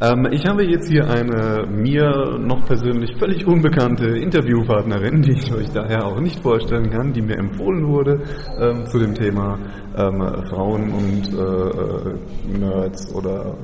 Ähm, 0.00 0.28
ich 0.30 0.46
habe 0.46 0.64
jetzt 0.64 0.88
hier 0.88 1.10
eine 1.10 1.66
mir 1.66 2.38
noch 2.38 2.64
persönlich 2.66 3.16
völlig 3.16 3.44
unbekannte 3.46 4.06
Interviewpartnerin, 4.06 5.22
die 5.22 5.32
ich 5.32 5.52
euch 5.52 5.70
daher 5.70 6.06
auch 6.06 6.20
nicht 6.20 6.40
vorstellen 6.40 6.90
kann, 6.90 7.12
die 7.12 7.20
mir 7.20 7.36
empfohlen 7.36 7.88
wurde 7.88 8.22
ähm, 8.60 8.86
zu 8.86 9.00
dem 9.00 9.14
Thema 9.14 9.58
ähm, 9.96 10.20
Frauen 10.50 10.92
und 10.92 11.32
äh, 11.34 12.58
Nerds 12.58 13.12
oder 13.12 13.56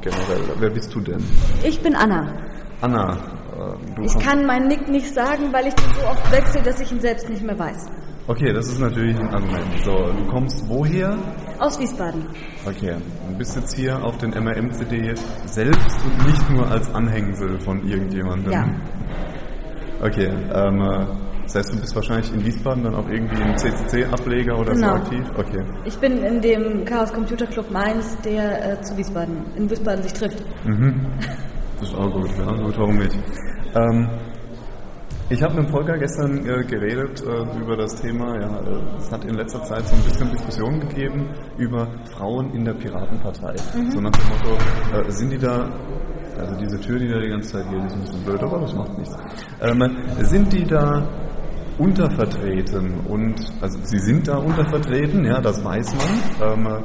generell. 0.00 0.56
Wer 0.58 0.70
bist 0.70 0.92
du 0.92 1.00
denn? 1.00 1.22
Ich 1.64 1.80
bin 1.80 1.94
Anna. 1.94 2.32
Anna. 2.80 3.12
Äh, 3.56 4.04
ich 4.04 4.18
kann 4.18 4.44
meinen 4.44 4.66
Nick 4.66 4.88
nicht 4.88 5.14
sagen, 5.14 5.52
weil 5.52 5.68
ich 5.68 5.74
den 5.74 5.94
so 5.94 6.06
oft 6.08 6.32
wechsle, 6.32 6.62
dass 6.62 6.80
ich 6.80 6.90
ihn 6.90 7.00
selbst 7.00 7.30
nicht 7.30 7.44
mehr 7.44 7.58
weiß. 7.58 7.86
Okay, 8.26 8.52
das 8.52 8.66
ist 8.66 8.80
natürlich 8.80 9.16
ein 9.16 9.28
Argument. 9.28 9.84
So, 9.84 9.92
du 9.92 10.26
kommst 10.26 10.68
woher? 10.68 11.16
Aus 11.58 11.78
Wiesbaden. 11.80 12.26
Okay, 12.66 12.96
du 13.28 13.38
bist 13.38 13.56
jetzt 13.56 13.74
hier 13.74 14.02
auf 14.02 14.18
den 14.18 14.30
MRM-CD 14.30 15.14
selbst 15.46 15.98
und 16.04 16.26
nicht 16.26 16.50
nur 16.50 16.70
als 16.70 16.92
Anhängsel 16.94 17.58
von 17.60 17.86
irgendjemandem. 17.88 18.52
Ja. 18.52 18.64
Okay, 20.02 20.28
ähm, 20.52 20.80
äh, 20.80 21.06
das 21.44 21.54
heißt, 21.54 21.74
du 21.74 21.80
bist 21.80 21.94
wahrscheinlich 21.94 22.32
in 22.34 22.44
Wiesbaden 22.44 22.84
dann 22.84 22.94
auch 22.94 23.08
irgendwie 23.08 23.40
im 23.40 23.56
CCC-Ableger 23.56 24.58
oder 24.58 24.72
genau. 24.72 24.88
so 24.88 24.94
aktiv? 24.94 25.24
Okay. 25.38 25.64
Ich 25.84 25.96
bin 25.98 26.18
in 26.18 26.40
dem 26.42 26.84
Chaos 26.84 27.12
Computer 27.12 27.46
Club 27.46 27.70
Mainz, 27.70 28.16
der 28.22 28.72
äh, 28.72 28.82
zu 28.82 28.96
Wiesbaden, 28.96 29.46
in 29.56 29.70
Wiesbaden 29.70 30.02
sich 30.02 30.12
trifft. 30.12 30.42
Mhm. 30.66 31.06
Das 31.78 31.88
ist 31.88 31.94
auch 31.94 32.10
gut, 32.10 32.30
ja, 32.36 32.52
gut, 32.52 32.78
warum 32.78 32.98
nicht? 32.98 33.16
Ähm, 33.74 34.08
ich 35.28 35.42
habe 35.42 35.60
mit 35.60 35.70
Volker 35.70 35.98
gestern 35.98 36.38
äh, 36.46 36.64
geredet 36.64 37.20
äh, 37.22 37.60
über 37.60 37.76
das 37.76 38.00
Thema, 38.00 38.40
ja, 38.40 38.60
äh, 38.60 38.98
es 38.98 39.10
hat 39.10 39.24
in 39.24 39.34
letzter 39.34 39.62
Zeit 39.64 39.86
so 39.88 39.96
ein 39.96 40.02
bisschen 40.02 40.30
Diskussionen 40.30 40.80
gegeben 40.80 41.30
über 41.58 41.88
Frauen 42.16 42.52
in 42.54 42.64
der 42.64 42.74
Piratenpartei. 42.74 43.54
Mhm. 43.74 43.90
So 43.90 44.00
nach 44.00 44.12
dem 44.12 44.28
Motto, 44.28 45.08
äh, 45.08 45.10
sind 45.10 45.30
die 45.30 45.38
da, 45.38 45.68
also 46.38 46.54
diese 46.56 46.80
Tür, 46.80 46.98
die 46.98 47.08
da 47.08 47.18
die 47.18 47.28
ganze 47.28 47.52
Zeit 47.52 47.68
geht, 47.70 47.84
ist 47.84 47.94
ein 47.94 48.00
bisschen 48.02 48.24
blöd, 48.24 48.42
aber 48.42 48.60
das 48.60 48.74
macht 48.74 48.98
nichts. 48.98 49.16
Ähm, 49.62 49.96
sind 50.20 50.52
die 50.52 50.64
da 50.64 51.08
untervertreten 51.78 53.00
und, 53.08 53.34
also 53.60 53.78
sie 53.82 53.98
sind 53.98 54.28
da 54.28 54.38
untervertreten, 54.38 55.24
ja, 55.24 55.40
das 55.40 55.62
weiß 55.64 55.92
man. 55.94 56.66
Ähm, 56.66 56.84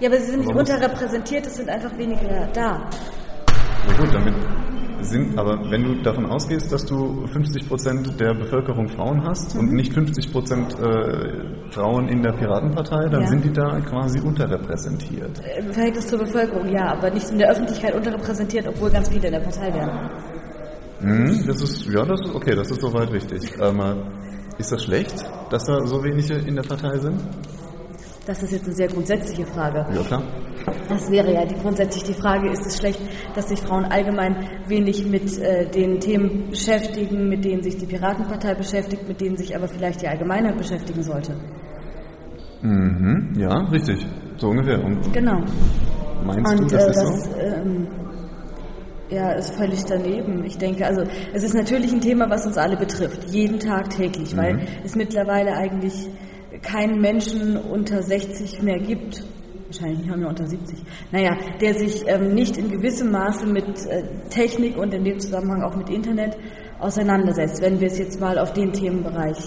ja, 0.00 0.08
aber 0.08 0.18
sie 0.18 0.30
sind 0.30 0.40
nicht 0.40 0.54
unterrepräsentiert, 0.54 1.46
es 1.46 1.56
sind 1.56 1.68
einfach 1.68 1.96
weniger 1.96 2.48
da. 2.52 2.88
Na 3.86 3.96
gut, 3.96 4.12
damit 4.12 4.34
sind, 5.02 5.38
aber 5.38 5.70
wenn 5.70 5.82
du 5.82 6.02
davon 6.02 6.26
ausgehst, 6.26 6.72
dass 6.72 6.84
du 6.84 7.26
50 7.26 7.68
Prozent 7.68 8.20
der 8.20 8.34
Bevölkerung 8.34 8.88
Frauen 8.88 9.22
hast 9.24 9.54
mhm. 9.54 9.60
und 9.60 9.72
nicht 9.72 9.92
50 9.92 10.32
Prozent 10.32 10.78
äh, 10.78 11.70
Frauen 11.70 12.08
in 12.08 12.22
der 12.22 12.32
Piratenpartei, 12.32 13.08
dann 13.08 13.22
ja. 13.22 13.26
sind 13.26 13.44
die 13.44 13.52
da 13.52 13.80
quasi 13.80 14.20
unterrepräsentiert. 14.20 15.40
Im 15.58 15.70
äh, 15.70 15.72
Verhältnis 15.72 16.06
zur 16.06 16.18
Bevölkerung, 16.18 16.68
ja, 16.68 16.92
aber 16.92 17.10
nicht 17.10 17.30
in 17.30 17.38
der 17.38 17.50
Öffentlichkeit 17.50 17.94
unterrepräsentiert, 17.94 18.66
obwohl 18.68 18.90
ganz 18.90 19.08
viele 19.08 19.26
in 19.26 19.32
der 19.32 19.40
Partei 19.40 19.72
wären. 19.72 20.10
Mhm, 21.00 21.46
das 21.46 21.62
ist, 21.62 21.86
ja, 21.86 22.04
das 22.04 22.20
ist 22.20 22.34
okay, 22.34 22.54
das 22.54 22.70
ist 22.70 22.80
soweit 22.80 23.10
richtig. 23.10 23.52
Ähm, 23.60 23.80
ist 24.58 24.70
das 24.70 24.84
schlecht, 24.84 25.24
dass 25.50 25.64
da 25.64 25.86
so 25.86 26.04
wenige 26.04 26.34
in 26.34 26.56
der 26.56 26.62
Partei 26.62 26.98
sind? 26.98 27.18
Das 28.26 28.42
ist 28.42 28.52
jetzt 28.52 28.66
eine 28.66 28.74
sehr 28.74 28.88
grundsätzliche 28.88 29.46
Frage. 29.46 29.86
Ja, 29.94 30.02
klar. 30.02 30.22
Das 30.88 31.10
wäre 31.10 31.32
ja 31.32 31.44
die, 31.44 31.54
grundsätzlich 31.54 32.04
die 32.04 32.14
Frage, 32.14 32.50
ist 32.50 32.66
es 32.66 32.78
schlecht, 32.78 33.00
dass 33.34 33.48
sich 33.48 33.60
Frauen 33.60 33.84
allgemein 33.84 34.36
wenig 34.66 35.06
mit 35.06 35.38
äh, 35.38 35.68
den 35.70 36.00
Themen 36.00 36.50
beschäftigen, 36.50 37.28
mit 37.28 37.44
denen 37.44 37.62
sich 37.62 37.76
die 37.76 37.86
Piratenpartei 37.86 38.54
beschäftigt, 38.54 39.06
mit 39.06 39.20
denen 39.20 39.36
sich 39.36 39.54
aber 39.54 39.68
vielleicht 39.68 40.02
die 40.02 40.08
Allgemeinheit 40.08 40.56
beschäftigen 40.56 41.02
sollte? 41.02 41.34
Mhm, 42.62 43.34
ja, 43.38 43.56
richtig. 43.70 44.06
So 44.36 44.48
ungefähr. 44.48 44.82
Und 44.84 45.12
genau. 45.12 45.42
Meinst 46.24 46.60
Und, 46.60 46.70
du, 46.70 46.76
das 46.76 46.84
äh, 46.84 46.90
ist 46.90 46.96
das, 46.96 47.24
so? 47.24 47.40
Ähm, 47.40 47.88
ja, 49.10 49.32
ist 49.32 49.54
völlig 49.54 49.84
daneben. 49.84 50.44
Ich 50.44 50.58
denke, 50.58 50.86
also 50.86 51.02
es 51.32 51.42
ist 51.42 51.54
natürlich 51.54 51.92
ein 51.92 52.00
Thema, 52.00 52.30
was 52.30 52.46
uns 52.46 52.56
alle 52.56 52.76
betrifft, 52.76 53.30
jeden 53.30 53.58
Tag 53.58 53.90
täglich, 53.90 54.34
mhm. 54.34 54.38
weil 54.38 54.68
es 54.84 54.94
mittlerweile 54.94 55.56
eigentlich 55.56 56.08
keinen 56.62 57.00
Menschen 57.00 57.56
unter 57.56 58.02
60 58.02 58.62
mehr 58.62 58.78
gibt, 58.78 59.24
wahrscheinlich 59.70 60.10
haben 60.10 60.20
wir 60.20 60.28
unter 60.28 60.46
70, 60.46 60.78
naja, 61.12 61.36
der 61.60 61.74
sich 61.74 62.04
ähm, 62.06 62.34
nicht 62.34 62.56
in 62.56 62.70
gewissem 62.70 63.10
Maße 63.12 63.46
mit 63.46 63.86
äh, 63.86 64.02
Technik 64.28 64.76
und 64.76 64.92
in 64.92 65.04
dem 65.04 65.20
Zusammenhang 65.20 65.62
auch 65.62 65.76
mit 65.76 65.88
Internet 65.88 66.36
auseinandersetzt, 66.80 67.62
wenn 67.62 67.80
wir 67.80 67.86
es 67.86 67.98
jetzt 67.98 68.20
mal 68.20 68.38
auf 68.38 68.52
den 68.52 68.72
Themenbereich 68.72 69.38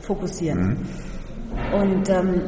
fokussieren. 0.00 0.68
Mhm. 0.68 1.80
Und 1.80 2.08
ähm, 2.08 2.42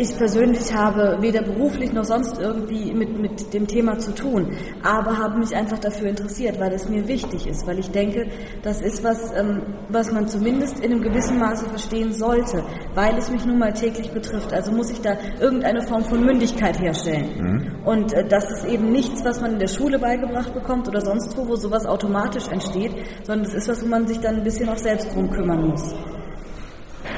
ich 0.00 0.16
persönlich 0.16 0.74
habe 0.74 1.18
weder 1.20 1.42
beruflich 1.42 1.92
noch 1.92 2.04
sonst 2.04 2.40
irgendwie 2.40 2.92
mit, 2.94 3.18
mit 3.18 3.52
dem 3.52 3.66
Thema 3.66 3.98
zu 3.98 4.14
tun, 4.14 4.56
aber 4.82 5.18
habe 5.18 5.38
mich 5.38 5.54
einfach 5.54 5.78
dafür 5.78 6.08
interessiert, 6.08 6.58
weil 6.58 6.72
es 6.72 6.88
mir 6.88 7.06
wichtig 7.06 7.46
ist, 7.46 7.66
weil 7.66 7.78
ich 7.78 7.90
denke, 7.90 8.26
das 8.62 8.80
ist 8.80 9.04
was, 9.04 9.30
ähm, 9.36 9.62
was 9.90 10.10
man 10.10 10.26
zumindest 10.26 10.80
in 10.80 10.92
einem 10.92 11.02
gewissen 11.02 11.38
Maße 11.38 11.68
verstehen 11.68 12.12
sollte, 12.14 12.64
weil 12.94 13.18
es 13.18 13.30
mich 13.30 13.44
nun 13.44 13.58
mal 13.58 13.74
täglich 13.74 14.10
betrifft. 14.10 14.52
Also 14.54 14.72
muss 14.72 14.90
ich 14.90 15.00
da 15.02 15.18
irgendeine 15.38 15.82
Form 15.82 16.04
von 16.04 16.24
Mündigkeit 16.24 16.80
herstellen. 16.80 17.28
Mhm. 17.38 17.84
Und 17.84 18.12
äh, 18.14 18.26
das 18.26 18.50
ist 18.50 18.64
eben 18.64 18.90
nichts, 18.92 19.22
was 19.24 19.40
man 19.40 19.52
in 19.52 19.58
der 19.58 19.68
Schule 19.68 19.98
beigebracht 19.98 20.54
bekommt 20.54 20.88
oder 20.88 21.02
sonst 21.02 21.36
wo, 21.36 21.46
wo 21.46 21.56
sowas 21.56 21.84
automatisch 21.84 22.48
entsteht, 22.48 22.94
sondern 23.24 23.46
es 23.46 23.54
ist 23.54 23.68
was, 23.68 23.82
wo 23.82 23.86
man 23.86 24.06
sich 24.06 24.18
dann 24.18 24.36
ein 24.36 24.44
bisschen 24.44 24.68
auch 24.70 24.78
selbst 24.78 25.14
drum 25.14 25.30
kümmern 25.30 25.68
muss. 25.68 25.94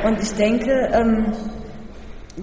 Und 0.04 0.20
ich 0.20 0.32
denke, 0.32 0.88
ähm, 0.93 1.32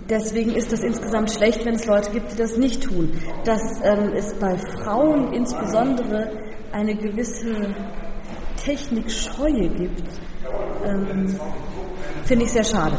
Deswegen 0.07 0.51
ist 0.51 0.71
das 0.71 0.81
insgesamt 0.81 1.31
schlecht, 1.31 1.65
wenn 1.65 1.73
es 1.73 1.85
Leute 1.87 2.11
gibt, 2.11 2.33
die 2.33 2.35
das 2.35 2.57
nicht 2.57 2.83
tun. 2.83 3.11
Dass 3.43 3.61
ähm, 3.83 4.13
es 4.15 4.33
bei 4.35 4.55
Frauen 4.57 5.33
insbesondere 5.33 6.31
eine 6.71 6.95
gewisse 6.95 7.73
Technikscheue 8.63 9.67
gibt, 9.69 10.03
ähm, 10.85 11.39
finde 12.25 12.45
ich 12.45 12.51
sehr 12.51 12.63
schade. 12.63 12.97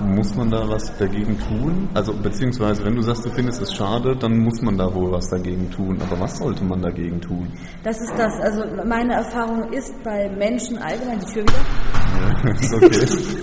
Muss 0.00 0.34
man 0.34 0.50
da 0.50 0.66
was 0.68 0.96
dagegen 0.96 1.38
tun? 1.38 1.88
Also 1.94 2.12
beziehungsweise, 2.14 2.84
wenn 2.84 2.96
du 2.96 3.02
sagst, 3.02 3.24
du 3.24 3.30
findest 3.30 3.60
es 3.60 3.72
schade, 3.74 4.16
dann 4.16 4.38
muss 4.38 4.60
man 4.62 4.76
da 4.76 4.92
wohl 4.92 5.12
was 5.12 5.28
dagegen 5.28 5.70
tun. 5.70 6.00
Aber 6.00 6.18
was 6.20 6.38
sollte 6.38 6.64
man 6.64 6.80
dagegen 6.80 7.20
tun? 7.20 7.46
Das 7.84 8.00
ist 8.00 8.12
das. 8.16 8.32
Also 8.40 8.64
meine 8.84 9.14
Erfahrung 9.14 9.70
ist 9.72 9.94
bei 10.02 10.28
Menschen 10.30 10.78
allgemein, 10.78 11.20
die 11.20 11.32
Tür 11.32 11.42
wieder. 11.42 11.52
Ja, 12.44 12.50
ist 12.50 12.74
okay. 12.74 13.41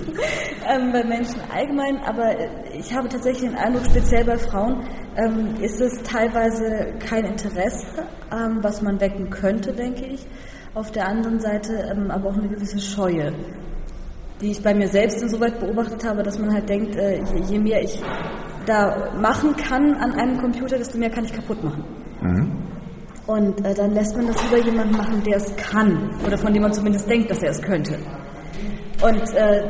Ähm, 0.70 0.92
bei 0.92 1.04
Menschen 1.04 1.40
allgemein, 1.52 1.98
aber 2.06 2.34
ich 2.72 2.94
habe 2.94 3.08
tatsächlich 3.08 3.50
den 3.50 3.58
Eindruck, 3.58 3.84
speziell 3.86 4.24
bei 4.24 4.38
Frauen 4.38 4.84
ähm, 5.16 5.54
ist 5.60 5.80
es 5.80 6.02
teilweise 6.02 6.94
kein 6.98 7.24
Interesse, 7.24 8.04
ähm, 8.32 8.58
was 8.62 8.80
man 8.82 9.00
wecken 9.00 9.30
könnte, 9.30 9.72
denke 9.72 10.06
ich. 10.06 10.26
Auf 10.74 10.92
der 10.92 11.08
anderen 11.08 11.40
Seite 11.40 11.90
ähm, 11.90 12.10
aber 12.10 12.30
auch 12.30 12.36
eine 12.36 12.48
gewisse 12.48 12.78
Scheue 12.78 13.32
die 14.40 14.52
ich 14.52 14.62
bei 14.62 14.74
mir 14.74 14.88
selbst 14.88 15.22
insoweit 15.22 15.60
beobachtet 15.60 16.04
habe, 16.04 16.22
dass 16.22 16.38
man 16.38 16.52
halt 16.52 16.68
denkt, 16.68 16.96
äh, 16.96 17.18
je, 17.18 17.42
je, 17.46 17.58
mehr 17.58 17.82
ich 17.82 18.00
da 18.66 19.12
machen 19.20 19.54
kann 19.56 19.94
an 19.94 20.12
einem 20.12 20.38
Computer, 20.38 20.78
desto 20.78 20.98
mehr 20.98 21.10
kann 21.10 21.24
ich 21.24 21.32
kaputt 21.32 21.62
machen. 21.62 21.84
Mhm. 22.22 22.52
Und 23.26 23.64
äh, 23.64 23.74
dann 23.74 23.92
lässt 23.92 24.16
man 24.16 24.26
das 24.26 24.42
lieber 24.44 24.64
jemand 24.64 24.92
machen, 24.92 25.22
der 25.24 25.36
es 25.36 25.54
kann 25.56 26.10
oder 26.26 26.38
von 26.38 26.52
dem 26.52 26.62
man 26.62 26.72
zumindest 26.72 27.08
denkt, 27.08 27.30
dass 27.30 27.42
er 27.42 27.50
es 27.50 27.62
könnte. 27.62 27.98
Und 29.02 29.34
äh, 29.34 29.62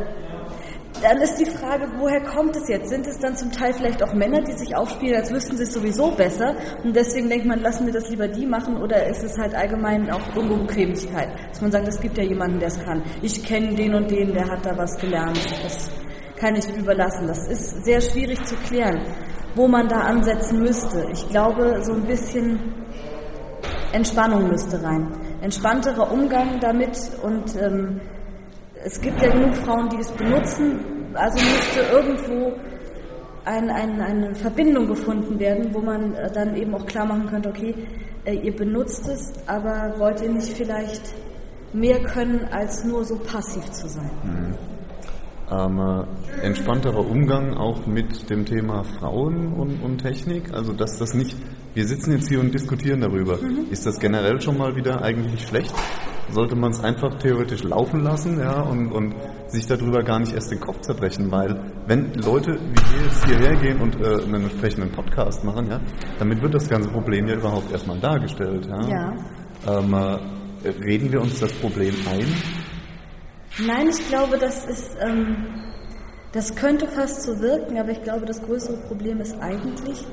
dann 1.02 1.18
ist 1.20 1.36
die 1.36 1.46
Frage, 1.46 1.88
woher 1.98 2.20
kommt 2.22 2.56
es 2.56 2.68
jetzt? 2.68 2.88
Sind 2.88 3.06
es 3.06 3.18
dann 3.18 3.36
zum 3.36 3.50
Teil 3.52 3.72
vielleicht 3.72 4.02
auch 4.02 4.12
Männer, 4.12 4.40
die 4.42 4.52
sich 4.52 4.74
aufspielen, 4.74 5.16
als 5.16 5.32
wüssten 5.32 5.56
sie 5.56 5.62
es 5.62 5.72
sowieso 5.72 6.10
besser 6.10 6.54
und 6.84 6.94
deswegen 6.94 7.28
denkt 7.28 7.46
man, 7.46 7.60
lassen 7.60 7.86
wir 7.86 7.92
das 7.92 8.08
lieber 8.10 8.28
die 8.28 8.46
machen 8.46 8.76
oder 8.76 9.06
ist 9.06 9.22
es 9.22 9.36
halt 9.38 9.54
allgemein 9.54 10.10
auch 10.10 10.34
irgendwo 10.34 10.56
Bequemlichkeit, 10.56 11.28
dass 11.48 11.60
man 11.60 11.72
sagt, 11.72 11.88
es 11.88 12.00
gibt 12.00 12.18
ja 12.18 12.24
jemanden, 12.24 12.58
der 12.58 12.68
es 12.68 12.78
kann. 12.84 13.02
Ich 13.22 13.44
kenne 13.44 13.74
den 13.74 13.94
und 13.94 14.10
den, 14.10 14.32
der 14.32 14.48
hat 14.48 14.64
da 14.64 14.76
was 14.76 14.96
gelernt. 14.98 15.38
Das 15.62 15.90
kann 16.36 16.56
ich 16.56 16.68
überlassen. 16.76 17.26
Das 17.26 17.46
ist 17.48 17.84
sehr 17.84 18.00
schwierig 18.00 18.42
zu 18.44 18.54
klären, 18.56 19.00
wo 19.54 19.68
man 19.68 19.88
da 19.88 20.00
ansetzen 20.00 20.60
müsste. 20.60 21.06
Ich 21.12 21.28
glaube, 21.28 21.82
so 21.82 21.92
ein 21.92 22.04
bisschen 22.04 22.58
Entspannung 23.92 24.48
müsste 24.48 24.82
rein. 24.82 25.08
Entspannterer 25.42 26.10
Umgang 26.12 26.60
damit 26.60 26.96
und 27.22 27.56
ähm, 27.56 28.00
es 28.84 29.00
gibt 29.00 29.20
ja 29.22 29.30
genug 29.30 29.54
Frauen, 29.56 29.88
die 29.90 29.98
es 29.98 30.10
benutzen, 30.12 30.80
also 31.14 31.34
müsste 31.34 31.80
irgendwo 31.92 32.52
ein, 33.44 33.70
ein, 33.70 34.00
eine 34.00 34.34
Verbindung 34.34 34.86
gefunden 34.86 35.38
werden, 35.38 35.72
wo 35.72 35.80
man 35.80 36.14
äh, 36.14 36.30
dann 36.32 36.54
eben 36.56 36.74
auch 36.74 36.86
klar 36.86 37.06
machen 37.06 37.26
könnte, 37.26 37.48
okay, 37.48 37.74
äh, 38.24 38.34
ihr 38.34 38.54
benutzt 38.54 39.08
es, 39.08 39.32
aber 39.46 39.94
wollt 39.98 40.20
ihr 40.20 40.30
nicht 40.30 40.52
vielleicht 40.52 41.02
mehr 41.72 42.02
können, 42.02 42.46
als 42.50 42.84
nur 42.84 43.04
so 43.04 43.16
passiv 43.18 43.64
zu 43.70 43.88
sein? 43.88 44.10
Mhm. 44.22 44.54
Ähm, 45.52 45.78
äh, 45.80 46.46
entspannterer 46.46 47.04
Umgang 47.04 47.54
auch 47.54 47.86
mit 47.86 48.30
dem 48.30 48.44
Thema 48.44 48.84
Frauen 48.84 49.52
und, 49.54 49.82
und, 49.82 49.98
Technik, 49.98 50.54
also 50.54 50.72
dass 50.72 50.96
das 50.98 51.12
nicht, 51.14 51.36
wir 51.74 51.86
sitzen 51.88 52.12
jetzt 52.12 52.28
hier 52.28 52.38
und 52.40 52.54
diskutieren 52.54 53.00
darüber, 53.00 53.38
mhm. 53.38 53.66
ist 53.70 53.84
das 53.84 53.98
generell 53.98 54.40
schon 54.40 54.58
mal 54.58 54.76
wieder 54.76 55.02
eigentlich 55.02 55.48
schlecht? 55.48 55.74
Sollte 56.32 56.56
man 56.56 56.70
es 56.70 56.80
einfach 56.80 57.14
theoretisch 57.18 57.62
laufen 57.62 58.02
lassen, 58.02 58.38
ja, 58.38 58.60
und, 58.60 58.92
und 58.92 59.14
sich 59.48 59.66
darüber 59.66 60.02
gar 60.02 60.18
nicht 60.18 60.32
erst 60.32 60.50
den 60.50 60.60
Kopf 60.60 60.80
zerbrechen, 60.80 61.30
weil 61.30 61.60
wenn 61.86 62.12
Leute 62.14 62.52
wie 62.52 62.96
wir 62.96 63.04
jetzt 63.04 63.24
hierher 63.26 63.56
gehen 63.56 63.80
und 63.80 64.00
äh, 64.00 64.22
einen 64.22 64.44
entsprechenden 64.44 64.90
Podcast 64.90 65.44
machen, 65.44 65.68
ja, 65.68 65.80
damit 66.18 66.42
wird 66.42 66.54
das 66.54 66.68
ganze 66.68 66.88
Problem 66.88 67.26
ja 67.26 67.34
überhaupt 67.34 67.70
erstmal 67.72 67.98
dargestellt. 67.98 68.66
Ja. 68.66 68.88
Ja. 68.88 69.16
Ähm, 69.66 69.94
äh, 69.94 70.68
reden 70.84 71.10
wir 71.12 71.20
uns 71.20 71.40
das 71.40 71.52
Problem 71.54 71.94
ein? 72.10 72.26
Nein, 73.66 73.88
ich 73.88 74.08
glaube, 74.08 74.38
das 74.38 74.64
ist, 74.66 74.96
ähm, 75.00 75.36
das 76.32 76.54
könnte 76.54 76.86
fast 76.86 77.22
so 77.22 77.40
wirken, 77.40 77.78
aber 77.78 77.90
ich 77.90 78.02
glaube, 78.02 78.24
das 78.24 78.40
größere 78.42 78.76
Problem 78.88 79.20
ist 79.20 79.36
eigentlich, 79.40 80.04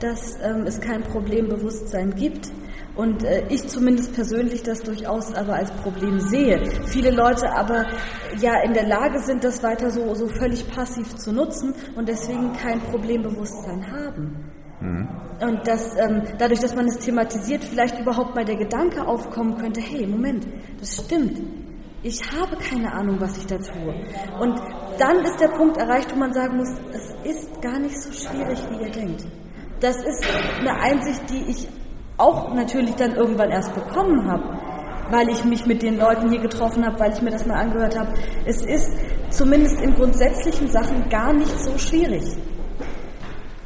dass 0.00 0.38
ähm, 0.42 0.64
es 0.66 0.80
kein 0.80 1.02
Problembewusstsein 1.02 2.14
gibt. 2.14 2.50
Und 2.96 3.24
äh, 3.24 3.44
ich 3.48 3.66
zumindest 3.66 4.14
persönlich 4.14 4.62
das 4.62 4.82
durchaus 4.82 5.34
aber 5.34 5.54
als 5.54 5.70
Problem 5.72 6.20
sehe. 6.20 6.62
Viele 6.86 7.10
Leute 7.10 7.52
aber 7.52 7.86
ja 8.38 8.62
in 8.62 8.72
der 8.72 8.86
Lage 8.86 9.18
sind, 9.20 9.42
das 9.42 9.62
weiter 9.62 9.90
so, 9.90 10.14
so 10.14 10.28
völlig 10.28 10.68
passiv 10.70 11.14
zu 11.16 11.32
nutzen 11.32 11.74
und 11.96 12.08
deswegen 12.08 12.52
kein 12.52 12.80
Problembewusstsein 12.80 13.90
haben. 13.90 14.52
Und 15.40 15.66
dass 15.66 15.96
ähm, 15.98 16.22
dadurch, 16.38 16.60
dass 16.60 16.74
man 16.74 16.86
es 16.86 16.98
thematisiert, 16.98 17.64
vielleicht 17.64 17.98
überhaupt 17.98 18.34
mal 18.34 18.44
der 18.44 18.56
Gedanke 18.56 19.06
aufkommen 19.06 19.56
könnte, 19.56 19.80
hey, 19.80 20.06
Moment, 20.06 20.46
das 20.78 21.04
stimmt. 21.04 21.40
Ich 22.02 22.20
habe 22.32 22.56
keine 22.56 22.92
Ahnung, 22.92 23.16
was 23.18 23.38
ich 23.38 23.46
da 23.46 23.56
tue. 23.56 23.94
Und 24.38 24.60
dann 24.98 25.24
ist 25.24 25.40
der 25.40 25.48
Punkt 25.48 25.78
erreicht, 25.78 26.12
wo 26.12 26.18
man 26.18 26.34
sagen 26.34 26.58
muss, 26.58 26.68
es 26.92 27.14
ist 27.24 27.62
gar 27.62 27.78
nicht 27.78 27.98
so 28.00 28.12
schwierig, 28.12 28.58
wie 28.70 28.84
ihr 28.84 28.90
denkt. 28.90 29.24
Das 29.80 29.96
ist 29.96 30.24
eine 30.60 30.78
Einsicht, 30.80 31.22
die 31.30 31.50
ich 31.50 31.68
auch 32.16 32.54
natürlich 32.54 32.94
dann 32.94 33.14
irgendwann 33.16 33.50
erst 33.50 33.74
bekommen 33.74 34.30
habe, 34.30 34.44
weil 35.10 35.28
ich 35.28 35.44
mich 35.44 35.66
mit 35.66 35.82
den 35.82 35.98
Leuten 35.98 36.30
hier 36.30 36.40
getroffen 36.40 36.84
habe, 36.84 36.98
weil 37.00 37.12
ich 37.12 37.22
mir 37.22 37.30
das 37.30 37.46
mal 37.46 37.56
angehört 37.56 37.98
habe. 37.98 38.12
Es 38.46 38.64
ist 38.64 38.90
zumindest 39.30 39.80
in 39.80 39.94
grundsätzlichen 39.94 40.68
Sachen 40.68 41.08
gar 41.08 41.32
nicht 41.32 41.58
so 41.60 41.76
schwierig. 41.76 42.24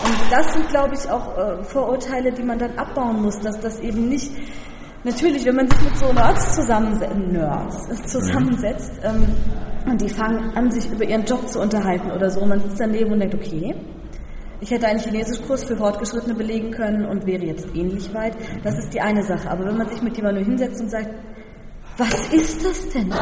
Und 0.01 0.17
das 0.31 0.53
sind, 0.53 0.69
glaube 0.69 0.95
ich, 0.95 1.11
auch 1.11 1.37
äh, 1.37 1.63
Vorurteile, 1.65 2.33
die 2.33 2.43
man 2.43 2.59
dann 2.59 2.77
abbauen 2.79 3.23
muss, 3.23 3.39
dass 3.41 3.59
das 3.61 3.81
eben 3.81 4.09
nicht, 4.09 4.33
natürlich, 5.05 5.45
wenn 5.45 5.57
man 5.57 5.69
sich 5.69 5.83
mit 5.83 5.97
so 5.99 6.13
Nerds, 6.13 6.55
zusammense 6.55 7.07
Nerds 7.07 7.89
äh, 7.91 8.07
zusammensetzt 8.07 8.93
ähm, 9.03 9.27
und 9.87 10.01
die 10.01 10.09
fangen 10.09 10.51
an, 10.57 10.71
sich 10.71 10.91
über 10.91 11.05
ihren 11.05 11.25
Job 11.25 11.47
zu 11.49 11.61
unterhalten 11.61 12.11
oder 12.13 12.31
so, 12.31 12.41
und 12.41 12.49
man 12.49 12.61
sitzt 12.61 12.81
daneben 12.81 13.13
und 13.13 13.21
denkt, 13.21 13.35
okay, 13.35 13.75
ich 14.61 14.71
hätte 14.71 14.87
einen 14.87 14.99
Chinesischkurs 14.99 15.65
für 15.65 15.77
Fortgeschrittene 15.77 16.35
belegen 16.35 16.71
können 16.71 17.05
und 17.05 17.27
wäre 17.27 17.45
jetzt 17.45 17.69
ähnlich 17.75 18.13
weit. 18.13 18.35
Das 18.65 18.77
ist 18.79 18.93
die 18.93 19.01
eine 19.01 19.23
Sache. 19.23 19.51
Aber 19.51 19.65
wenn 19.65 19.77
man 19.77 19.89
sich 19.89 20.03
mit 20.03 20.17
jemandem 20.17 20.45
hinsetzt 20.45 20.81
und 20.81 20.91
sagt, 20.91 21.11
was 21.97 22.33
ist 22.33 22.65
das 22.65 22.89
denn? 22.91 23.13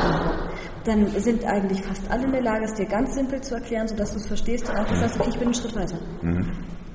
Dann 0.84 1.08
sind 1.20 1.44
eigentlich 1.44 1.82
fast 1.82 2.10
alle 2.10 2.24
in 2.24 2.32
der 2.32 2.42
Lage, 2.42 2.64
es 2.64 2.74
dir 2.74 2.86
ganz 2.86 3.14
simpel 3.14 3.40
zu 3.40 3.54
erklären, 3.54 3.88
sodass 3.88 4.12
du 4.12 4.18
es 4.18 4.26
verstehst 4.26 4.68
und 4.68 4.76
einfach 4.76 4.96
sagst, 4.96 5.18
okay, 5.18 5.30
ich 5.30 5.38
bin 5.38 5.48
einen 5.48 5.54
Schritt 5.54 5.74
weiter. 5.74 5.98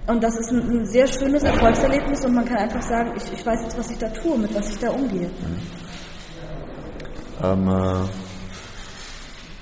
Und 0.08 0.24
das 0.24 0.38
ist 0.40 0.52
ein, 0.52 0.70
ein 0.70 0.86
sehr 0.86 1.08
schönes 1.08 1.44
Erfolgserlebnis 1.44 2.26
und 2.26 2.34
man 2.34 2.46
kann 2.46 2.58
einfach 2.58 2.82
sagen, 2.82 3.12
ich, 3.16 3.34
ich 3.34 3.46
weiß 3.46 3.62
jetzt, 3.64 3.78
was 3.78 3.90
ich 3.92 3.98
da 3.98 4.10
tue, 4.10 4.38
mit 4.38 4.54
was 4.54 4.70
ich 4.70 4.80
da 4.80 4.90
umgehe. 4.92 5.30
Ähm, 7.44 7.68
äh, 7.68 8.08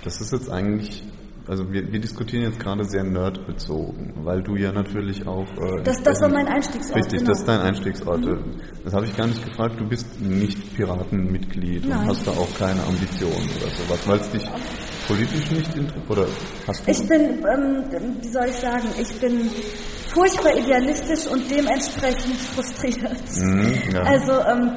das 0.03 0.21
ist 0.21 0.31
jetzt 0.31 0.49
eigentlich, 0.49 1.03
also 1.49 1.71
wir, 1.73 1.91
wir 1.91 1.99
diskutieren 1.99 2.43
jetzt 2.43 2.59
gerade 2.59 2.85
sehr 2.85 3.03
nerdbezogen, 3.03 4.13
weil 4.23 4.43
du 4.43 4.55
ja 4.55 4.71
natürlich 4.71 5.25
auch. 5.25 5.47
Äh, 5.57 5.81
Das, 5.83 6.01
das 6.03 6.21
war 6.21 6.29
mein 6.29 6.47
Einstiegsort. 6.47 6.95
Richtig, 6.95 7.19
genau. 7.19 7.31
das 7.31 7.39
ist 7.39 7.47
dein 7.47 7.61
Einstiegsort. 7.61 8.23
Das 8.83 8.93
habe 8.93 9.05
ich 9.07 9.17
gar 9.17 9.25
nicht 9.25 9.43
gefragt. 9.43 9.79
Du 9.79 9.87
bist 9.87 10.21
nicht 10.21 10.75
Piratenmitglied 10.75 11.85
und 11.85 11.89
Nein. 11.89 12.07
hast 12.07 12.27
da 12.27 12.31
auch 12.31 12.53
keine 12.55 12.83
Ambitionen 12.83 13.49
oder 13.57 13.71
sowas, 13.71 14.07
weil 14.07 14.19
es 14.19 14.29
dich 14.29 14.47
politisch 15.07 15.51
nicht 15.51 15.75
interessiert. 15.75 16.09
Oder 16.09 16.27
hast 16.67 16.87
du? 16.87 16.91
Ich 16.91 17.07
bin, 17.07 17.21
ähm, 17.21 17.83
wie 18.21 18.27
soll 18.29 18.45
ich 18.45 18.55
sagen, 18.55 18.87
ich 19.01 19.19
bin 19.19 19.49
furchtbar 20.09 20.55
idealistisch 20.55 21.25
und 21.25 21.49
dementsprechend 21.49 22.35
frustriert. 22.35 23.23
Mhm, 23.41 23.73
ja. 23.91 24.03
Also 24.03 24.33
ähm, 24.33 24.71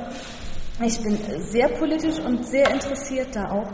ich 0.84 0.98
bin 1.02 1.18
sehr 1.50 1.68
politisch 1.68 2.18
und 2.18 2.46
sehr 2.46 2.70
interessiert 2.72 3.28
da 3.34 3.50
auch. 3.50 3.70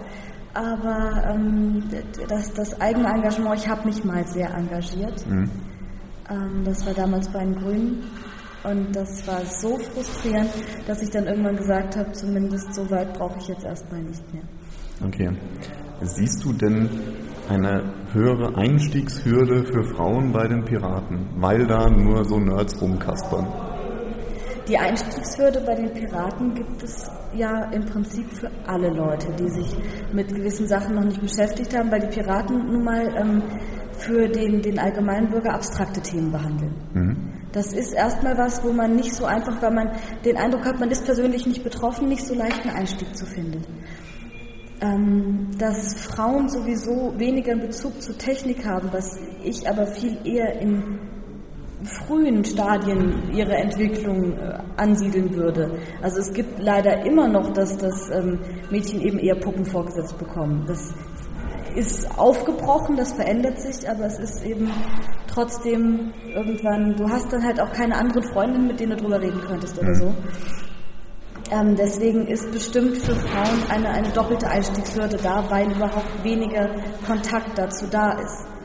Aber 0.54 1.24
ähm, 1.30 1.84
das, 2.28 2.52
das 2.54 2.80
eigene 2.80 3.08
Engagement, 3.08 3.56
ich 3.56 3.68
habe 3.68 3.86
mich 3.86 4.04
mal 4.04 4.26
sehr 4.26 4.52
engagiert. 4.54 5.26
Mhm. 5.28 5.50
Ähm, 6.30 6.64
das 6.64 6.84
war 6.86 6.94
damals 6.94 7.28
bei 7.28 7.40
den 7.44 7.54
Grünen. 7.54 8.04
Und 8.64 8.94
das 8.94 9.26
war 9.26 9.40
so 9.44 9.78
frustrierend, 9.78 10.50
dass 10.86 11.00
ich 11.00 11.10
dann 11.10 11.26
irgendwann 11.26 11.56
gesagt 11.56 11.96
habe, 11.96 12.10
zumindest 12.12 12.74
so 12.74 12.90
weit 12.90 13.14
brauche 13.14 13.38
ich 13.38 13.48
jetzt 13.48 13.64
erstmal 13.64 14.02
nicht 14.02 14.34
mehr. 14.34 14.42
Okay. 15.06 15.30
Siehst 16.00 16.44
du 16.44 16.52
denn 16.52 16.88
eine 17.48 17.82
höhere 18.12 18.56
Einstiegshürde 18.56 19.64
für 19.64 19.84
Frauen 19.94 20.32
bei 20.32 20.46
den 20.48 20.64
Piraten, 20.64 21.28
weil 21.36 21.66
da 21.66 21.88
nur 21.88 22.24
so 22.24 22.38
Nerds 22.38 22.80
rumkaspern? 22.80 23.46
Die 24.68 24.76
Einstiegshürde 24.76 25.62
bei 25.62 25.74
den 25.74 25.90
Piraten 25.94 26.54
gibt 26.54 26.82
es 26.82 27.10
ja 27.34 27.64
im 27.70 27.86
Prinzip 27.86 28.30
für 28.30 28.50
alle 28.66 28.90
Leute, 28.90 29.28
die 29.38 29.48
sich 29.48 29.74
mit 30.12 30.28
gewissen 30.28 30.66
Sachen 30.66 30.94
noch 30.94 31.04
nicht 31.04 31.22
beschäftigt 31.22 31.74
haben, 31.74 31.90
weil 31.90 32.00
die 32.00 32.08
Piraten 32.08 32.70
nun 32.70 32.84
mal 32.84 33.08
ähm, 33.16 33.42
für 33.92 34.28
den, 34.28 34.60
den 34.60 34.78
Allgemeinbürger 34.78 35.54
abstrakte 35.54 36.02
Themen 36.02 36.30
behandeln. 36.30 36.74
Das 37.52 37.72
ist 37.72 37.94
erstmal 37.94 38.36
was, 38.36 38.62
wo 38.62 38.70
man 38.72 38.94
nicht 38.94 39.14
so 39.14 39.24
einfach, 39.24 39.60
weil 39.62 39.72
man 39.72 39.90
den 40.26 40.36
Eindruck 40.36 40.66
hat, 40.66 40.78
man 40.78 40.90
ist 40.90 41.04
persönlich 41.06 41.46
nicht 41.46 41.64
betroffen, 41.64 42.08
nicht 42.08 42.26
so 42.26 42.34
leicht 42.34 42.66
einen 42.66 42.76
Einstieg 42.76 43.16
zu 43.16 43.24
finden. 43.24 43.62
Ähm, 44.80 45.48
dass 45.58 45.94
Frauen 45.94 46.48
sowieso 46.50 47.18
weniger 47.18 47.52
einen 47.52 47.62
Bezug 47.62 48.00
zur 48.02 48.16
Technik 48.18 48.66
haben, 48.66 48.90
was 48.92 49.18
ich 49.42 49.68
aber 49.68 49.86
viel 49.86 50.18
eher 50.24 50.60
in 50.60 51.00
frühen 51.84 52.44
Stadien 52.44 53.30
ihrer 53.32 53.56
Entwicklung 53.56 54.32
äh, 54.32 54.58
ansiedeln 54.76 55.34
würde. 55.34 55.70
Also 56.02 56.18
es 56.18 56.32
gibt 56.32 56.60
leider 56.60 57.06
immer 57.06 57.28
noch, 57.28 57.52
dass 57.52 57.76
das 57.76 58.10
ähm, 58.10 58.40
Mädchen 58.70 59.00
eben 59.00 59.18
eher 59.18 59.36
Puppen 59.36 59.64
vorgesetzt 59.64 60.18
bekommen. 60.18 60.64
Das 60.66 60.92
ist 61.76 62.18
aufgebrochen, 62.18 62.96
das 62.96 63.12
verändert 63.12 63.60
sich, 63.60 63.88
aber 63.88 64.06
es 64.06 64.18
ist 64.18 64.44
eben 64.44 64.70
trotzdem 65.28 66.12
irgendwann, 66.26 66.96
du 66.96 67.08
hast 67.08 67.32
dann 67.32 67.44
halt 67.44 67.60
auch 67.60 67.72
keine 67.72 67.96
anderen 67.96 68.24
Freundinnen, 68.24 68.66
mit 68.66 68.80
denen 68.80 68.96
du 68.96 69.04
drüber 69.04 69.20
reden 69.20 69.40
könntest 69.46 69.78
oder 69.78 69.94
so. 69.94 70.12
Ähm, 71.50 71.76
deswegen 71.76 72.26
ist 72.26 72.50
bestimmt 72.50 72.96
für 72.98 73.14
Frauen 73.14 73.62
eine, 73.70 73.88
eine 73.88 74.08
doppelte 74.08 74.48
Einstiegshürde 74.48 75.16
da, 75.22 75.48
weil 75.48 75.70
überhaupt 75.70 76.24
weniger 76.24 76.68
Kontakt 77.06 77.56
dazu 77.56 77.86
da 77.90 78.12
ist. 78.12 78.57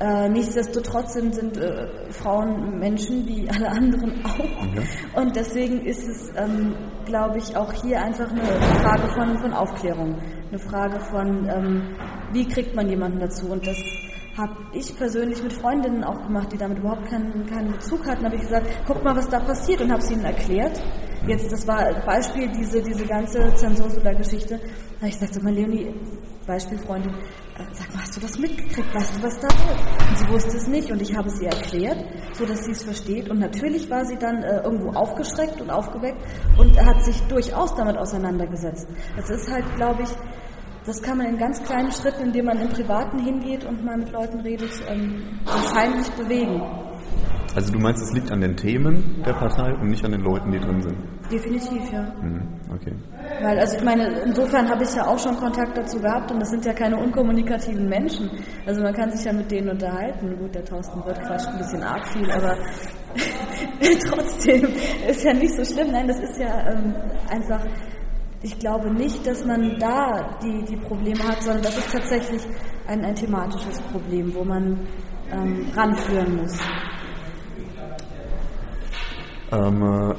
Äh, 0.00 0.30
nichtsdestotrotz 0.30 1.12
sind, 1.12 1.58
äh, 1.58 2.10
Frauen 2.10 2.78
Menschen 2.78 3.26
wie 3.26 3.46
alle 3.50 3.68
anderen 3.68 4.24
auch. 4.24 5.20
Und 5.20 5.36
deswegen 5.36 5.84
ist 5.84 6.08
es, 6.08 6.30
ähm, 6.36 6.74
glaube 7.04 7.36
ich, 7.36 7.54
auch 7.54 7.70
hier 7.70 8.00
einfach 8.00 8.30
eine 8.30 8.42
Frage 8.80 9.08
von, 9.12 9.38
von 9.38 9.52
Aufklärung. 9.52 10.16
Eine 10.48 10.58
Frage 10.58 11.00
von, 11.00 11.46
ähm, 11.50 11.82
wie 12.32 12.48
kriegt 12.48 12.74
man 12.74 12.88
jemanden 12.88 13.20
dazu? 13.20 13.50
Und 13.50 13.66
das 13.66 13.76
habe 14.38 14.56
ich 14.72 14.96
persönlich 14.96 15.42
mit 15.42 15.52
Freundinnen 15.52 16.02
auch 16.02 16.22
gemacht, 16.22 16.50
die 16.50 16.56
damit 16.56 16.78
überhaupt 16.78 17.04
keinen, 17.10 17.44
keinen 17.44 17.72
Bezug 17.72 18.06
hatten. 18.06 18.24
habe 18.24 18.36
ich 18.36 18.40
gesagt, 18.40 18.68
guck 18.86 19.04
mal, 19.04 19.14
was 19.14 19.28
da 19.28 19.38
passiert 19.40 19.82
und 19.82 19.92
habe 19.92 20.00
es 20.00 20.10
ihnen 20.10 20.24
erklärt. 20.24 20.80
Jetzt, 21.26 21.52
das 21.52 21.66
war 21.66 21.92
Beispiel 22.06 22.48
diese, 22.48 22.80
diese 22.80 23.04
ganze 23.04 23.54
Zensursula-Geschichte. 23.54 24.56
Da 24.56 24.96
habe 24.96 25.08
ich 25.08 25.14
gesagt, 25.14 25.34
sag 25.34 25.42
mal, 25.42 25.52
Leonie, 25.52 25.94
Beispielfreundin, 26.46 27.12
äh, 27.12 27.64
sag 27.74 27.89
hast 28.10 28.16
du 28.16 28.26
das 28.26 28.38
mitgekriegt? 28.38 28.92
Weißt 28.92 29.16
du, 29.16 29.22
was 29.22 29.38
da 29.38 29.46
läuft? 29.46 30.10
Und 30.10 30.18
sie 30.18 30.28
wusste 30.30 30.56
es 30.56 30.66
nicht 30.66 30.90
und 30.90 31.00
ich 31.00 31.16
habe 31.16 31.28
es 31.28 31.40
ihr 31.40 31.48
erklärt, 31.48 32.04
so 32.32 32.44
dass 32.44 32.64
sie 32.64 32.72
es 32.72 32.82
versteht. 32.82 33.28
Und 33.30 33.38
natürlich 33.38 33.88
war 33.88 34.04
sie 34.04 34.16
dann 34.16 34.42
äh, 34.42 34.62
irgendwo 34.62 34.90
aufgeschreckt 34.90 35.60
und 35.60 35.70
aufgeweckt 35.70 36.18
und 36.58 36.76
hat 36.84 37.04
sich 37.04 37.20
durchaus 37.28 37.72
damit 37.76 37.96
auseinandergesetzt. 37.96 38.88
Das 39.16 39.30
ist 39.30 39.48
halt, 39.48 39.64
glaube 39.76 40.02
ich, 40.02 40.08
das 40.86 41.00
kann 41.02 41.18
man 41.18 41.26
in 41.26 41.38
ganz 41.38 41.62
kleinen 41.62 41.92
Schritten, 41.92 42.24
indem 42.24 42.46
man 42.46 42.60
im 42.60 42.68
Privaten 42.70 43.20
hingeht 43.20 43.64
und 43.64 43.84
mal 43.84 43.96
mit 43.96 44.10
Leuten 44.10 44.40
redet, 44.40 44.72
ähm, 44.88 45.38
wahrscheinlich 45.44 46.10
bewegen. 46.10 46.89
Also 47.54 47.72
du 47.72 47.80
meinst, 47.80 48.00
es 48.00 48.12
liegt 48.12 48.30
an 48.30 48.40
den 48.40 48.56
Themen 48.56 49.22
der 49.26 49.32
Partei 49.32 49.72
und 49.74 49.90
nicht 49.90 50.04
an 50.04 50.12
den 50.12 50.20
Leuten, 50.20 50.52
die 50.52 50.60
drin 50.60 50.80
sind? 50.82 50.96
Definitiv, 51.32 51.92
ja. 51.92 52.02
Mhm, 52.22 52.42
okay. 52.72 52.92
Weil, 53.42 53.58
also 53.58 53.76
ich 53.76 53.82
meine, 53.82 54.20
insofern 54.20 54.68
habe 54.68 54.84
ich 54.84 54.94
ja 54.94 55.06
auch 55.06 55.18
schon 55.18 55.36
Kontakt 55.36 55.76
dazu 55.76 55.98
gehabt 55.98 56.30
und 56.30 56.40
das 56.40 56.50
sind 56.50 56.64
ja 56.64 56.72
keine 56.72 56.96
unkommunikativen 56.96 57.88
Menschen. 57.88 58.30
Also 58.66 58.82
man 58.82 58.94
kann 58.94 59.10
sich 59.10 59.24
ja 59.24 59.32
mit 59.32 59.50
denen 59.50 59.70
unterhalten. 59.70 60.36
Gut, 60.38 60.54
der 60.54 60.64
Thorsten 60.64 61.04
wird 61.04 61.20
quatscht 61.22 61.48
ein 61.48 61.58
bisschen 61.58 61.82
arg 61.82 62.06
viel, 62.08 62.30
aber 62.30 62.56
trotzdem 64.08 64.68
ist 65.08 65.24
ja 65.24 65.32
nicht 65.32 65.54
so 65.54 65.64
schlimm. 65.64 65.90
Nein, 65.90 66.06
das 66.06 66.20
ist 66.20 66.38
ja 66.38 66.70
ähm, 66.70 66.94
einfach, 67.30 67.66
ich 68.42 68.56
glaube 68.60 68.92
nicht, 68.94 69.26
dass 69.26 69.44
man 69.44 69.76
da 69.80 70.38
die, 70.40 70.64
die 70.64 70.76
Probleme 70.76 71.22
hat, 71.24 71.42
sondern 71.42 71.62
das 71.62 71.78
ist 71.78 71.90
tatsächlich 71.90 72.42
ein, 72.86 73.04
ein 73.04 73.14
thematisches 73.14 73.80
Problem, 73.92 74.32
wo 74.34 74.44
man 74.44 74.78
ähm, 75.32 75.66
ranführen 75.74 76.36
muss. 76.36 76.58
Ähm, 79.52 79.82
äh, 79.82 80.14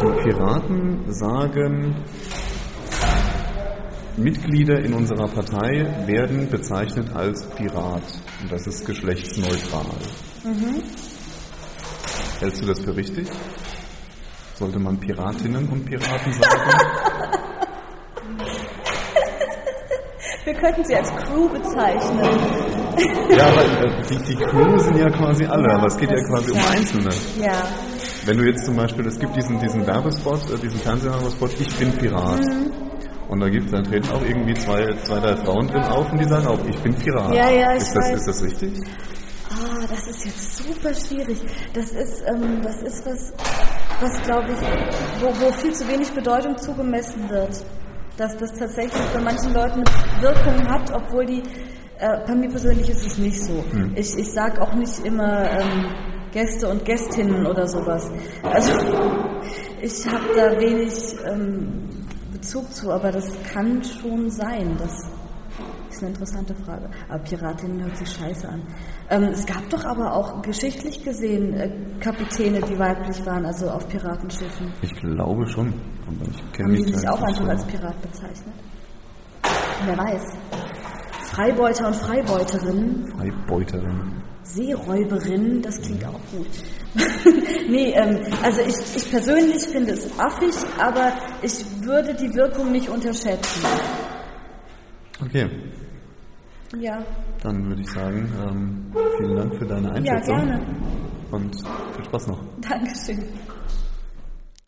die 0.00 0.22
Piraten 0.22 1.12
sagen, 1.12 1.96
Mitglieder 4.16 4.78
in 4.80 4.94
unserer 4.94 5.28
Partei 5.28 5.86
werden 6.06 6.48
bezeichnet 6.48 7.14
als 7.14 7.44
Pirat. 7.50 8.02
Und 8.42 8.52
das 8.52 8.66
ist 8.66 8.86
geschlechtsneutral. 8.86 9.86
Mhm. 10.44 10.82
Hältst 12.40 12.62
du 12.62 12.66
das 12.66 12.80
für 12.80 12.94
richtig? 12.96 13.28
Sollte 14.54 14.78
man 14.78 14.98
Piratinnen 14.98 15.68
und 15.68 15.84
Piraten 15.84 16.32
sagen? 16.32 16.70
Wir 20.44 20.54
könnten 20.54 20.84
sie 20.84 20.96
als 20.96 21.08
Crew 21.14 21.48
bezeichnen. 21.48 22.18
Ja, 23.30 23.46
aber 23.46 23.62
äh, 23.62 24.02
die, 24.10 24.18
die 24.24 24.36
Crew 24.36 24.76
sind 24.78 24.98
ja 24.98 25.08
quasi 25.10 25.44
alle, 25.46 25.68
ja, 25.68 25.76
aber 25.76 25.86
es 25.86 25.96
geht 25.96 26.10
ja 26.10 26.16
quasi 26.16 26.50
um 26.50 26.58
Einzelne. 26.58 27.10
Ja. 27.40 27.62
Wenn 28.24 28.38
du 28.38 28.44
jetzt 28.44 28.64
zum 28.64 28.76
Beispiel, 28.76 29.04
es 29.06 29.18
gibt 29.18 29.34
diesen, 29.34 29.58
diesen 29.58 29.84
Werbespot, 29.86 30.40
äh, 30.50 30.58
diesen 30.58 30.78
Fernsehwerbespot, 30.78 31.60
ich 31.60 31.74
bin 31.76 31.92
Pirat. 31.92 32.40
Mhm. 32.40 32.70
Und 33.28 33.40
da 33.40 33.48
gibt 33.48 33.72
da 33.72 33.80
treten 33.80 34.10
auch 34.10 34.22
irgendwie 34.22 34.54
zwei, 34.54 34.94
zwei, 35.04 35.18
drei 35.18 35.36
Frauen 35.36 35.66
drin 35.66 35.82
auf 35.82 36.12
und 36.12 36.18
die 36.18 36.24
sagen 36.26 36.46
auch, 36.46 36.58
ich 36.68 36.78
bin 36.80 36.94
Pirat. 36.94 37.34
Ja, 37.34 37.50
ja, 37.50 37.72
ich 37.72 37.82
ist, 37.82 37.96
das, 37.96 38.04
weiß. 38.04 38.18
ist 38.18 38.28
das 38.28 38.42
richtig? 38.42 38.72
Ah, 39.50 39.86
das 39.88 40.06
ist 40.06 40.24
jetzt 40.24 40.56
super 40.58 40.94
schwierig. 40.94 41.38
Das 41.72 41.90
ist, 41.90 42.22
ähm, 42.28 42.60
das 42.62 42.82
ist 42.82 43.04
was, 43.06 43.32
was 44.00 44.22
glaube 44.22 44.48
ich, 44.52 45.22
wo, 45.22 45.28
wo 45.44 45.52
viel 45.52 45.72
zu 45.72 45.88
wenig 45.88 46.10
Bedeutung 46.12 46.56
zugemessen 46.58 47.28
wird. 47.28 47.64
Dass 48.18 48.36
das 48.36 48.52
tatsächlich 48.52 49.02
bei 49.14 49.20
manchen 49.20 49.54
Leuten 49.54 49.82
Wirkung 50.20 50.68
hat, 50.68 50.92
obwohl 50.92 51.24
die, 51.24 51.42
äh, 51.98 52.18
bei 52.26 52.34
mir 52.34 52.48
persönlich 52.50 52.88
ist 52.90 53.04
es 53.06 53.18
nicht 53.18 53.42
so. 53.42 53.64
Hm. 53.72 53.94
Ich, 53.96 54.14
ich 54.16 54.30
sage 54.30 54.60
auch 54.60 54.74
nicht 54.74 55.04
immer 55.04 55.50
ähm, 55.50 56.11
Gäste 56.32 56.68
und 56.68 56.84
Gästinnen 56.84 57.46
oder 57.46 57.66
sowas. 57.66 58.10
Also 58.42 58.72
ich 59.82 60.06
habe 60.06 60.24
da 60.34 60.58
wenig 60.58 60.94
ähm, 61.30 61.90
Bezug 62.32 62.74
zu, 62.74 62.90
aber 62.90 63.12
das 63.12 63.26
kann 63.52 63.82
schon 63.84 64.30
sein. 64.30 64.76
Das 64.78 64.92
ist 65.90 66.02
eine 66.02 66.10
interessante 66.10 66.54
Frage. 66.54 66.88
Aber 67.08 67.22
Piratinnen 67.22 67.82
hört 67.84 67.96
sich 67.96 68.10
scheiße 68.10 68.48
an. 68.48 68.62
Ähm, 69.10 69.24
es 69.24 69.46
gab 69.46 69.68
doch 69.68 69.84
aber 69.84 70.14
auch 70.14 70.42
geschichtlich 70.42 71.04
gesehen 71.04 71.54
äh, 71.54 71.70
Kapitäne, 72.00 72.60
die 72.62 72.78
weiblich 72.78 73.24
waren, 73.26 73.44
also 73.44 73.68
auf 73.68 73.86
Piratenschiffen. 73.88 74.72
Ich 74.80 74.94
glaube 74.94 75.46
schon. 75.46 75.74
Aber 76.06 76.26
ich 76.28 76.60
Haben 76.60 76.74
die 76.74 76.92
sich 76.92 77.08
auch 77.08 77.22
einfach 77.22 77.48
als 77.48 77.64
Pirat 77.66 78.00
bezeichnet? 78.02 78.54
Wer 79.84 79.98
weiß. 79.98 80.22
Freibeuter 81.32 81.86
und 81.86 81.96
Freibeuterinnen. 81.96 83.06
Freibeuterinnen. 83.16 84.22
Seeräuberinnen, 84.42 85.62
das 85.62 85.80
klingt 85.80 86.04
auch 86.04 86.20
gut. 86.30 86.46
nee, 87.70 87.92
ähm, 87.92 88.20
also 88.42 88.60
ich, 88.60 88.96
ich 88.96 89.10
persönlich 89.10 89.62
finde 89.62 89.92
es 89.92 90.10
affig, 90.18 90.54
aber 90.78 91.12
ich 91.40 91.64
würde 91.80 92.14
die 92.14 92.34
Wirkung 92.34 92.70
nicht 92.70 92.88
unterschätzen. 92.90 93.64
Okay. 95.24 95.48
Ja. 96.78 97.02
Dann 97.42 97.66
würde 97.66 97.80
ich 97.80 97.90
sagen, 97.90 98.30
ähm, 98.46 98.92
vielen 99.16 99.36
Dank 99.36 99.54
für 99.56 99.66
deine 99.66 99.90
Einschätzung. 99.90 100.38
Ja, 100.38 100.44
gerne. 100.44 100.66
Und 101.30 101.56
viel 101.94 102.04
Spaß 102.04 102.26
noch. 102.26 102.40
Dankeschön. 102.60 103.24